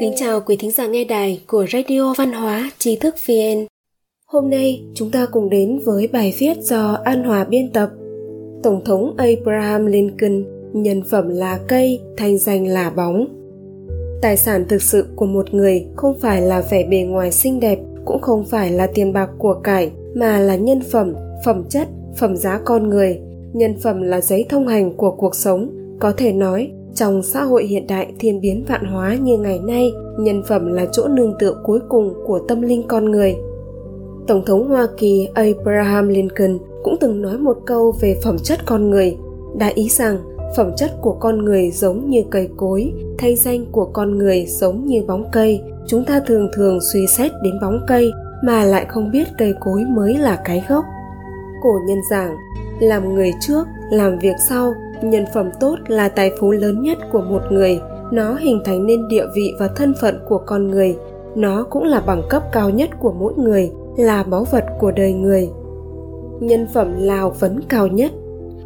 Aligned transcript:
Kính 0.00 0.12
chào 0.16 0.40
quý 0.40 0.56
thính 0.56 0.70
giả 0.70 0.86
nghe 0.86 1.04
đài 1.04 1.40
của 1.46 1.66
Radio 1.72 2.14
Văn 2.18 2.32
hóa 2.32 2.70
Trí 2.78 2.96
thức 2.96 3.14
VN. 3.26 3.66
Hôm 4.26 4.50
nay 4.50 4.84
chúng 4.94 5.10
ta 5.10 5.26
cùng 5.32 5.50
đến 5.50 5.78
với 5.84 6.08
bài 6.12 6.34
viết 6.38 6.56
do 6.60 6.98
An 7.04 7.24
Hòa 7.24 7.44
biên 7.44 7.72
tập. 7.72 7.90
Tổng 8.62 8.84
thống 8.84 9.14
Abraham 9.16 9.86
Lincoln, 9.86 10.44
nhân 10.72 11.02
phẩm 11.10 11.28
là 11.28 11.58
cây, 11.68 12.00
thành 12.16 12.38
danh 12.38 12.66
là 12.66 12.90
bóng. 12.90 13.26
Tài 14.22 14.36
sản 14.36 14.64
thực 14.68 14.82
sự 14.82 15.06
của 15.16 15.26
một 15.26 15.54
người 15.54 15.86
không 15.96 16.18
phải 16.20 16.42
là 16.42 16.62
vẻ 16.70 16.86
bề 16.90 16.98
ngoài 16.98 17.32
xinh 17.32 17.60
đẹp, 17.60 17.78
cũng 18.04 18.20
không 18.20 18.44
phải 18.44 18.70
là 18.70 18.86
tiền 18.86 19.12
bạc 19.12 19.30
của 19.38 19.54
cải, 19.64 19.90
mà 20.14 20.38
là 20.38 20.56
nhân 20.56 20.80
phẩm, 20.92 21.14
phẩm 21.44 21.64
chất, 21.68 21.88
phẩm 22.16 22.36
giá 22.36 22.60
con 22.64 22.88
người. 22.88 23.20
Nhân 23.52 23.74
phẩm 23.82 24.02
là 24.02 24.20
giấy 24.20 24.46
thông 24.48 24.66
hành 24.66 24.94
của 24.96 25.10
cuộc 25.10 25.34
sống, 25.34 25.70
có 26.00 26.12
thể 26.12 26.32
nói 26.32 26.70
trong 26.96 27.22
xã 27.22 27.42
hội 27.42 27.64
hiện 27.64 27.86
đại, 27.86 28.12
thiên 28.18 28.40
biến 28.40 28.64
vạn 28.68 28.84
hóa 28.84 29.14
như 29.14 29.38
ngày 29.38 29.58
nay, 29.58 29.92
nhân 30.18 30.42
phẩm 30.48 30.72
là 30.72 30.86
chỗ 30.92 31.08
nương 31.08 31.34
tựa 31.38 31.56
cuối 31.64 31.80
cùng 31.88 32.14
của 32.26 32.38
tâm 32.48 32.62
linh 32.62 32.82
con 32.88 33.10
người. 33.10 33.36
Tổng 34.26 34.44
thống 34.46 34.68
hoa 34.68 34.86
kỳ 34.98 35.28
abraham 35.34 36.08
lincoln 36.08 36.58
cũng 36.82 36.96
từng 37.00 37.22
nói 37.22 37.38
một 37.38 37.56
câu 37.66 37.94
về 38.00 38.20
phẩm 38.24 38.36
chất 38.38 38.58
con 38.66 38.90
người, 38.90 39.16
đã 39.58 39.66
ý 39.74 39.88
rằng 39.88 40.18
phẩm 40.56 40.72
chất 40.76 40.90
của 41.00 41.12
con 41.12 41.44
người 41.44 41.70
giống 41.70 42.10
như 42.10 42.22
cây 42.30 42.48
cối 42.56 42.92
thay 43.18 43.36
danh 43.36 43.66
của 43.72 43.84
con 43.84 44.18
người 44.18 44.46
giống 44.46 44.86
như 44.86 45.02
bóng 45.06 45.24
cây. 45.32 45.60
Chúng 45.86 46.04
ta 46.04 46.20
thường 46.26 46.48
thường 46.56 46.78
suy 46.92 47.06
xét 47.06 47.32
đến 47.42 47.54
bóng 47.62 47.80
cây, 47.86 48.10
mà 48.44 48.64
lại 48.64 48.86
không 48.88 49.10
biết 49.10 49.28
cây 49.38 49.54
cối 49.60 49.84
mới 49.84 50.14
là 50.14 50.38
cái 50.44 50.64
gốc. 50.68 50.84
Cổ 51.62 51.72
nhân 51.88 51.98
giảng, 52.10 52.36
làm 52.80 53.14
người 53.14 53.32
trước, 53.40 53.66
làm 53.90 54.18
việc 54.18 54.34
sau 54.48 54.74
nhân 55.02 55.24
phẩm 55.34 55.50
tốt 55.60 55.76
là 55.86 56.08
tài 56.08 56.32
phú 56.40 56.50
lớn 56.50 56.82
nhất 56.82 56.98
của 57.12 57.20
một 57.20 57.42
người. 57.50 57.80
Nó 58.12 58.34
hình 58.34 58.60
thành 58.64 58.86
nên 58.86 59.08
địa 59.08 59.24
vị 59.34 59.52
và 59.58 59.68
thân 59.68 59.94
phận 60.00 60.18
của 60.28 60.38
con 60.46 60.68
người. 60.68 60.96
Nó 61.36 61.66
cũng 61.70 61.84
là 61.84 62.00
bằng 62.00 62.22
cấp 62.30 62.42
cao 62.52 62.70
nhất 62.70 62.90
của 63.00 63.12
mỗi 63.12 63.34
người, 63.36 63.70
là 63.96 64.22
báu 64.22 64.44
vật 64.44 64.64
của 64.80 64.90
đời 64.90 65.12
người. 65.12 65.48
Nhân 66.40 66.66
phẩm 66.74 66.94
là 66.98 67.20
học 67.20 67.40
vấn 67.40 67.60
cao 67.68 67.86
nhất. 67.86 68.12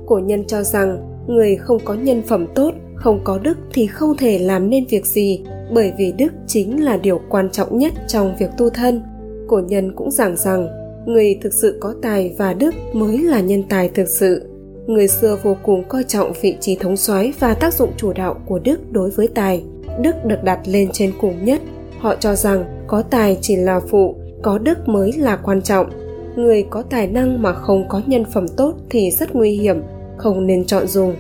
Cổ 0.07 0.19
nhân 0.19 0.45
cho 0.47 0.63
rằng, 0.63 0.99
người 1.27 1.57
không 1.57 1.79
có 1.85 1.95
nhân 1.95 2.23
phẩm 2.23 2.47
tốt, 2.55 2.75
không 2.95 3.21
có 3.25 3.39
đức 3.39 3.59
thì 3.73 3.87
không 3.87 4.17
thể 4.17 4.39
làm 4.39 4.71
nên 4.71 4.85
việc 4.91 5.07
gì, 5.07 5.45
bởi 5.75 5.93
vì 5.99 6.13
đức 6.19 6.33
chính 6.47 6.85
là 6.85 6.97
điều 6.97 7.21
quan 7.29 7.51
trọng 7.51 7.79
nhất 7.79 7.93
trong 8.09 8.35
việc 8.39 8.51
tu 8.59 8.71
thân. 8.71 9.03
Cổ 9.49 9.61
nhân 9.69 9.97
cũng 9.97 10.11
giảng 10.11 10.37
rằng, 10.37 10.69
người 11.07 11.39
thực 11.43 11.53
sự 11.53 11.79
có 11.81 11.95
tài 12.03 12.35
và 12.39 12.53
đức 12.53 12.75
mới 12.93 13.19
là 13.19 13.41
nhân 13.41 13.63
tài 13.69 13.89
thực 13.89 14.09
sự 14.09 14.43
người 14.87 15.09
xưa 15.09 15.39
vô 15.43 15.57
cùng 15.63 15.89
coi 15.89 16.05
trọng 16.05 16.33
vị 16.41 16.57
trí 16.61 16.77
thống 16.77 16.97
soái 16.97 17.33
và 17.39 17.55
tác 17.55 17.75
dụng 17.75 17.91
chủ 17.97 18.13
đạo 18.13 18.41
của 18.47 18.59
đức 18.59 18.93
đối 18.93 19.11
với 19.11 19.29
tài. 19.29 19.65
Đức 20.01 20.15
được 20.25 20.45
đặt 20.45 20.61
lên 20.65 20.89
trên 20.93 21.13
cùng 21.21 21.45
nhất. 21.45 21.61
Họ 21.99 22.15
cho 22.21 22.35
rằng 22.35 22.85
có 22.87 23.03
tài 23.03 23.39
chỉ 23.41 23.57
là 23.57 23.81
phụ, 23.81 24.15
có 24.43 24.59
đức 24.59 24.89
mới 24.89 25.13
là 25.13 25.37
quan 25.37 25.63
trọng. 25.63 25.91
Người 26.37 26.63
có 26.71 26.83
tài 26.83 27.07
năng 27.07 27.43
mà 27.43 27.53
không 27.53 27.89
có 27.89 28.03
nhân 28.07 28.25
phẩm 28.25 28.49
tốt 28.49 28.75
thì 28.91 29.11
rất 29.11 29.35
nguy 29.35 29.51
hiểm, 29.51 29.83
không 30.17 30.47
nên 30.47 30.65
chọn 30.65 30.87
dùng. 30.87 31.15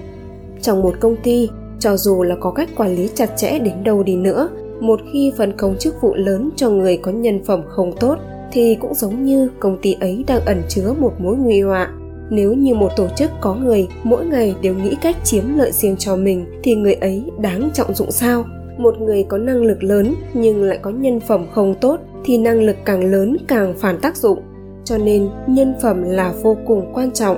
Trong 0.62 0.82
một 0.82 0.94
công 1.00 1.16
ty, 1.16 1.48
cho 1.78 1.96
dù 1.96 2.22
là 2.22 2.36
có 2.40 2.50
cách 2.50 2.68
quản 2.76 2.96
lý 2.96 3.08
chặt 3.14 3.36
chẽ 3.36 3.58
đến 3.58 3.84
đâu 3.84 4.02
đi 4.02 4.16
nữa, 4.16 4.48
một 4.80 5.00
khi 5.12 5.32
phân 5.36 5.56
công 5.56 5.76
chức 5.78 5.94
vụ 6.00 6.14
lớn 6.14 6.50
cho 6.56 6.70
người 6.70 6.96
có 6.96 7.12
nhân 7.12 7.44
phẩm 7.44 7.62
không 7.68 7.92
tốt 8.00 8.18
thì 8.52 8.76
cũng 8.80 8.94
giống 8.94 9.24
như 9.24 9.50
công 9.60 9.78
ty 9.82 9.96
ấy 10.00 10.24
đang 10.26 10.40
ẩn 10.44 10.62
chứa 10.68 10.94
một 10.98 11.12
mối 11.18 11.36
nguy 11.36 11.60
họa 11.60 11.90
nếu 12.30 12.54
như 12.54 12.74
một 12.74 12.88
tổ 12.96 13.08
chức 13.16 13.30
có 13.40 13.54
người, 13.54 13.88
mỗi 14.02 14.26
ngày 14.26 14.54
đều 14.62 14.74
nghĩ 14.74 14.96
cách 15.02 15.16
chiếm 15.24 15.44
lợi 15.56 15.72
riêng 15.72 15.96
cho 15.96 16.16
mình, 16.16 16.46
thì 16.62 16.74
người 16.74 16.94
ấy 16.94 17.24
đáng 17.38 17.70
trọng 17.74 17.94
dụng 17.94 18.10
sao? 18.10 18.44
Một 18.78 19.00
người 19.00 19.22
có 19.22 19.38
năng 19.38 19.62
lực 19.62 19.82
lớn 19.82 20.14
nhưng 20.34 20.62
lại 20.62 20.78
có 20.82 20.90
nhân 20.90 21.20
phẩm 21.20 21.46
không 21.52 21.74
tốt, 21.80 22.00
thì 22.24 22.38
năng 22.38 22.62
lực 22.62 22.76
càng 22.84 23.04
lớn 23.04 23.36
càng 23.48 23.74
phản 23.78 23.98
tác 24.00 24.16
dụng. 24.16 24.38
Cho 24.84 24.98
nên, 24.98 25.28
nhân 25.46 25.74
phẩm 25.82 26.02
là 26.02 26.32
vô 26.42 26.56
cùng 26.66 26.92
quan 26.94 27.10
trọng. 27.10 27.36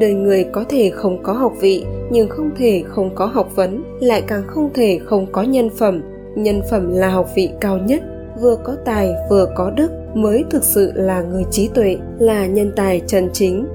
Đời 0.00 0.12
người 0.14 0.44
có 0.44 0.64
thể 0.68 0.90
không 0.90 1.22
có 1.22 1.32
học 1.32 1.52
vị, 1.60 1.84
nhưng 2.10 2.28
không 2.28 2.50
thể 2.56 2.82
không 2.86 3.14
có 3.14 3.26
học 3.26 3.56
vấn, 3.56 3.84
lại 4.00 4.22
càng 4.26 4.42
không 4.46 4.70
thể 4.74 5.00
không 5.04 5.26
có 5.32 5.42
nhân 5.42 5.70
phẩm. 5.70 6.02
Nhân 6.36 6.62
phẩm 6.70 6.92
là 6.92 7.08
học 7.08 7.28
vị 7.34 7.50
cao 7.60 7.78
nhất, 7.78 8.02
vừa 8.40 8.56
có 8.64 8.76
tài 8.84 9.12
vừa 9.30 9.46
có 9.56 9.70
đức, 9.70 9.90
mới 10.14 10.44
thực 10.50 10.64
sự 10.64 10.92
là 10.94 11.22
người 11.22 11.44
trí 11.50 11.68
tuệ, 11.68 11.96
là 12.18 12.46
nhân 12.46 12.72
tài 12.76 13.00
chân 13.06 13.28
chính 13.32 13.66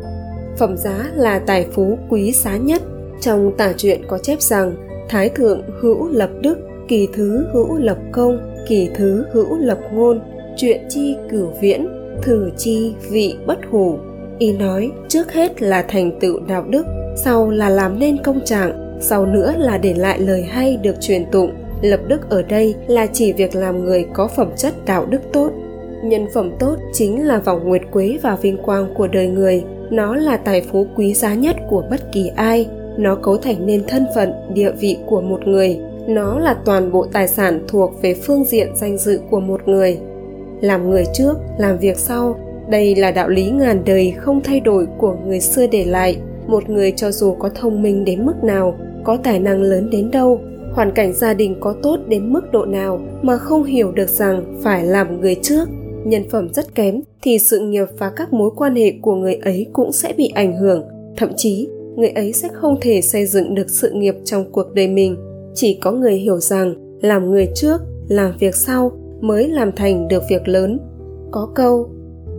phẩm 0.57 0.77
giá 0.77 1.11
là 1.16 1.39
tài 1.39 1.67
phú 1.71 1.97
quý 2.09 2.31
giá 2.31 2.57
nhất. 2.57 2.81
Trong 3.21 3.51
tả 3.57 3.73
truyện 3.77 4.01
có 4.07 4.17
chép 4.17 4.41
rằng, 4.41 4.75
thái 5.09 5.29
thượng 5.29 5.61
hữu 5.81 6.07
lập 6.07 6.29
đức, 6.41 6.57
kỳ 6.88 7.07
thứ 7.13 7.45
hữu 7.53 7.77
lập 7.77 7.97
công, 8.11 8.38
kỳ 8.67 8.89
thứ 8.95 9.25
hữu 9.31 9.57
lập 9.57 9.79
ngôn, 9.94 10.19
chuyện 10.57 10.81
chi 10.89 11.15
cửu 11.31 11.47
viễn, 11.61 11.88
thử 12.21 12.51
chi 12.57 12.94
vị 13.09 13.35
bất 13.45 13.59
hủ. 13.71 13.97
Y 14.39 14.53
nói, 14.53 14.91
trước 15.07 15.33
hết 15.33 15.61
là 15.61 15.85
thành 15.88 16.19
tựu 16.19 16.39
đạo 16.39 16.63
đức, 16.69 16.85
sau 17.15 17.49
là 17.49 17.69
làm 17.69 17.99
nên 17.99 18.23
công 18.23 18.45
trạng, 18.45 18.97
sau 19.01 19.25
nữa 19.25 19.53
là 19.57 19.77
để 19.77 19.94
lại 19.94 20.19
lời 20.19 20.44
hay 20.44 20.77
được 20.77 20.95
truyền 21.01 21.25
tụng. 21.31 21.51
Lập 21.81 21.99
đức 22.07 22.29
ở 22.29 22.41
đây 22.41 22.75
là 22.88 23.07
chỉ 23.07 23.33
việc 23.33 23.55
làm 23.55 23.83
người 23.83 24.05
có 24.13 24.27
phẩm 24.27 24.49
chất 24.57 24.73
đạo 24.85 25.05
đức 25.05 25.21
tốt. 25.33 25.51
Nhân 26.03 26.25
phẩm 26.33 26.51
tốt 26.59 26.75
chính 26.94 27.25
là 27.25 27.39
vòng 27.39 27.63
nguyệt 27.63 27.81
quế 27.91 28.17
và 28.21 28.35
vinh 28.35 28.57
quang 28.57 28.94
của 28.94 29.07
đời 29.07 29.27
người 29.27 29.63
nó 29.91 30.16
là 30.16 30.38
tài 30.38 30.62
phú 30.62 30.88
quý 30.96 31.13
giá 31.13 31.34
nhất 31.34 31.56
của 31.69 31.84
bất 31.90 32.12
kỳ 32.12 32.31
ai. 32.35 32.68
Nó 32.97 33.16
cấu 33.16 33.38
thành 33.38 33.66
nên 33.66 33.84
thân 33.88 34.06
phận, 34.16 34.31
địa 34.53 34.72
vị 34.72 34.97
của 35.06 35.22
một 35.22 35.47
người. 35.47 35.79
Nó 36.07 36.40
là 36.40 36.56
toàn 36.66 36.91
bộ 36.91 37.06
tài 37.13 37.28
sản 37.28 37.59
thuộc 37.68 38.01
về 38.01 38.13
phương 38.13 38.44
diện 38.44 38.68
danh 38.75 38.97
dự 38.97 39.19
của 39.29 39.40
một 39.40 39.68
người. 39.68 39.97
Làm 40.62 40.90
người 40.90 41.03
trước, 41.13 41.34
làm 41.57 41.78
việc 41.78 41.97
sau. 41.97 42.35
Đây 42.69 42.95
là 42.95 43.12
đạo 43.12 43.29
lý 43.29 43.50
ngàn 43.50 43.81
đời 43.85 44.13
không 44.18 44.41
thay 44.44 44.59
đổi 44.59 44.88
của 44.97 45.16
người 45.28 45.40
xưa 45.40 45.68
để 45.68 45.85
lại. 45.85 46.18
Một 46.47 46.69
người 46.69 46.91
cho 46.91 47.12
dù 47.12 47.34
có 47.34 47.50
thông 47.56 47.81
minh 47.81 48.06
đến 48.06 48.25
mức 48.25 48.44
nào, 48.44 48.75
có 49.03 49.18
tài 49.24 49.40
năng 49.40 49.62
lớn 49.62 49.90
đến 49.90 50.12
đâu, 50.12 50.40
hoàn 50.74 50.91
cảnh 50.91 51.13
gia 51.13 51.34
đình 51.34 51.57
có 51.59 51.75
tốt 51.84 51.97
đến 52.07 52.34
mức 52.34 52.51
độ 52.51 52.66
nào 52.66 53.00
mà 53.22 53.38
không 53.38 53.63
hiểu 53.63 53.91
được 53.91 54.09
rằng 54.09 54.59
phải 54.63 54.85
làm 54.85 55.22
người 55.22 55.35
trước 55.41 55.69
nhân 56.05 56.29
phẩm 56.29 56.53
rất 56.53 56.75
kém 56.75 57.01
thì 57.21 57.39
sự 57.39 57.59
nghiệp 57.59 57.85
và 57.97 58.09
các 58.16 58.33
mối 58.33 58.49
quan 58.55 58.75
hệ 58.75 58.93
của 59.01 59.16
người 59.16 59.35
ấy 59.35 59.66
cũng 59.73 59.91
sẽ 59.91 60.13
bị 60.17 60.27
ảnh 60.27 60.57
hưởng. 60.57 60.83
Thậm 61.17 61.29
chí, 61.38 61.67
người 61.95 62.09
ấy 62.09 62.33
sẽ 62.33 62.49
không 62.53 62.77
thể 62.81 63.01
xây 63.01 63.25
dựng 63.25 63.55
được 63.55 63.69
sự 63.69 63.91
nghiệp 63.91 64.15
trong 64.23 64.51
cuộc 64.51 64.73
đời 64.73 64.88
mình. 64.88 65.15
Chỉ 65.53 65.79
có 65.81 65.91
người 65.91 66.15
hiểu 66.15 66.39
rằng 66.39 66.99
làm 67.01 67.31
người 67.31 67.47
trước, 67.55 67.81
làm 68.07 68.33
việc 68.39 68.55
sau 68.55 68.91
mới 69.21 69.47
làm 69.47 69.71
thành 69.71 70.07
được 70.07 70.23
việc 70.29 70.47
lớn. 70.47 70.79
Có 71.31 71.49
câu, 71.55 71.89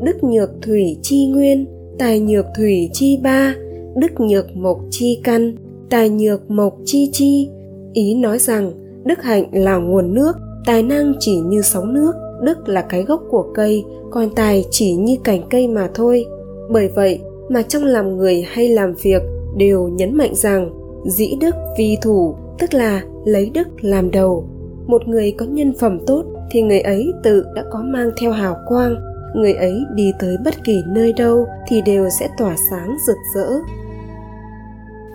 đức 0.03 0.25
nhược 0.25 0.51
thủy 0.63 0.97
chi 1.03 1.27
nguyên, 1.27 1.67
tài 1.99 2.21
nhược 2.21 2.47
thủy 2.57 2.91
chi 2.93 3.21
ba, 3.23 3.55
đức 3.97 4.21
nhược 4.21 4.57
mộc 4.57 4.81
chi 4.91 5.21
căn, 5.25 5.57
tài 5.91 6.11
nhược 6.11 6.51
mộc 6.51 6.77
chi 6.85 7.11
chi. 7.13 7.49
Ý 7.93 8.15
nói 8.15 8.39
rằng 8.39 8.73
đức 9.05 9.23
hạnh 9.23 9.45
là 9.53 9.77
nguồn 9.77 10.15
nước, 10.15 10.33
tài 10.67 10.83
năng 10.83 11.13
chỉ 11.21 11.37
như 11.37 11.63
sóng 11.63 11.95
nước 11.95 12.13
đức 12.43 12.69
là 12.69 12.83
cái 12.83 13.03
gốc 13.03 13.23
của 13.31 13.47
cây 13.55 13.85
còn 14.11 14.35
tài 14.35 14.65
chỉ 14.71 14.93
như 14.93 15.17
cành 15.25 15.43
cây 15.51 15.69
mà 15.69 15.91
thôi. 15.95 16.25
Bởi 16.71 16.89
vậy 16.89 17.21
mà 17.49 17.63
trong 17.63 17.85
làm 17.85 18.17
người 18.17 18.43
hay 18.49 18.69
làm 18.69 18.95
việc 19.03 19.23
đều 19.57 19.89
nhấn 19.89 20.17
mạnh 20.17 20.35
rằng 20.35 20.71
dĩ 21.07 21.35
đức 21.41 21.55
vi 21.79 21.97
thủ, 22.03 22.35
tức 22.59 22.75
là 22.75 23.03
lấy 23.25 23.51
đức 23.55 23.69
làm 23.81 24.11
đầu. 24.11 24.49
Một 24.87 25.09
người 25.09 25.35
có 25.39 25.47
nhân 25.47 25.75
phẩm 25.79 25.99
tốt 26.07 26.25
thì 26.51 26.63
người 26.63 26.81
ấy 26.81 27.13
tự 27.23 27.45
đã 27.55 27.65
có 27.71 27.83
mang 27.83 28.11
theo 28.21 28.33
hào 28.33 28.57
quang. 28.69 28.97
Người 29.35 29.53
ấy 29.53 29.75
đi 29.95 30.13
tới 30.19 30.37
bất 30.45 30.55
kỳ 30.65 30.81
nơi 30.87 31.13
đâu 31.13 31.47
thì 31.69 31.83
đều 31.83 32.09
sẽ 32.21 32.29
tỏa 32.39 32.57
sáng 32.71 32.97
rực 33.07 33.17
rỡ. 33.35 33.51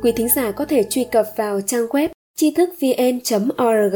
Quý 0.03 0.11
thính 0.11 0.27
giả 0.35 0.51
có 0.51 0.65
thể 0.65 0.83
truy 0.89 1.03
cập 1.03 1.25
vào 1.37 1.61
trang 1.61 1.85
web 1.85 2.07
tri 2.35 2.51
thức 2.51 2.69
vn 2.81 3.19
org 3.67 3.95